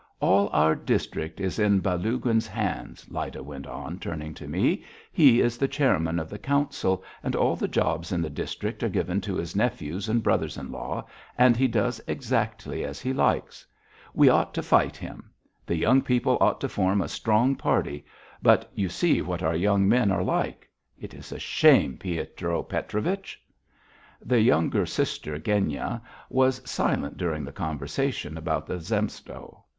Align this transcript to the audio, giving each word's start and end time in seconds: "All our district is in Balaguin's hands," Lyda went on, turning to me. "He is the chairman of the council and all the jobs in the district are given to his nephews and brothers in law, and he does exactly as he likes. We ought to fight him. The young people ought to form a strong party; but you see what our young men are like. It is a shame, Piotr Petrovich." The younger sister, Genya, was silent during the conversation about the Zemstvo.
"All 0.19 0.49
our 0.49 0.73
district 0.73 1.39
is 1.39 1.59
in 1.59 1.79
Balaguin's 1.79 2.47
hands," 2.47 3.05
Lyda 3.11 3.43
went 3.43 3.67
on, 3.67 3.99
turning 3.99 4.33
to 4.33 4.47
me. 4.47 4.83
"He 5.11 5.41
is 5.41 5.59
the 5.59 5.67
chairman 5.67 6.17
of 6.17 6.27
the 6.27 6.39
council 6.39 7.03
and 7.21 7.35
all 7.35 7.55
the 7.55 7.67
jobs 7.67 8.11
in 8.11 8.19
the 8.19 8.27
district 8.31 8.81
are 8.81 8.89
given 8.89 9.21
to 9.21 9.35
his 9.35 9.55
nephews 9.55 10.09
and 10.09 10.23
brothers 10.23 10.57
in 10.57 10.71
law, 10.71 11.05
and 11.37 11.55
he 11.55 11.67
does 11.67 12.01
exactly 12.07 12.83
as 12.83 12.99
he 12.99 13.13
likes. 13.13 13.63
We 14.15 14.27
ought 14.27 14.55
to 14.55 14.63
fight 14.63 14.97
him. 14.97 15.29
The 15.67 15.75
young 15.77 16.01
people 16.01 16.35
ought 16.41 16.59
to 16.61 16.67
form 16.67 16.99
a 17.01 17.07
strong 17.07 17.55
party; 17.55 18.03
but 18.41 18.71
you 18.73 18.89
see 18.89 19.21
what 19.21 19.43
our 19.43 19.55
young 19.55 19.87
men 19.87 20.09
are 20.11 20.23
like. 20.23 20.67
It 20.97 21.13
is 21.13 21.31
a 21.31 21.37
shame, 21.37 21.99
Piotr 21.99 22.61
Petrovich." 22.63 23.39
The 24.19 24.41
younger 24.41 24.87
sister, 24.87 25.37
Genya, 25.37 26.01
was 26.27 26.59
silent 26.67 27.17
during 27.17 27.43
the 27.43 27.51
conversation 27.51 28.35
about 28.35 28.65
the 28.65 28.79
Zemstvo. 28.79 29.63